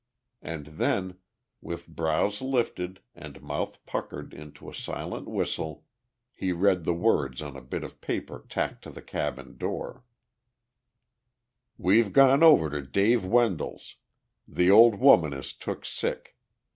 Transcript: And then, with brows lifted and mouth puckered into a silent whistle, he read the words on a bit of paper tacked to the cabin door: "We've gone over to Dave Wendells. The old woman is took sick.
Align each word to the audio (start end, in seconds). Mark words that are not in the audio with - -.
And 0.41 0.65
then, 0.65 1.19
with 1.61 1.87
brows 1.87 2.41
lifted 2.41 3.01
and 3.13 3.39
mouth 3.43 3.85
puckered 3.85 4.33
into 4.33 4.67
a 4.67 4.73
silent 4.73 5.27
whistle, 5.27 5.85
he 6.33 6.51
read 6.51 6.85
the 6.85 6.93
words 6.95 7.39
on 7.39 7.55
a 7.55 7.61
bit 7.61 7.83
of 7.83 8.01
paper 8.01 8.43
tacked 8.49 8.83
to 8.85 8.89
the 8.89 9.03
cabin 9.03 9.57
door: 9.59 10.03
"We've 11.77 12.13
gone 12.13 12.41
over 12.41 12.67
to 12.71 12.81
Dave 12.81 13.23
Wendells. 13.23 13.97
The 14.47 14.71
old 14.71 14.95
woman 14.95 15.33
is 15.33 15.53
took 15.53 15.85
sick. 15.85 16.35